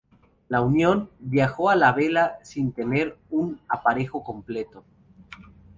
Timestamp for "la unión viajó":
0.49-1.69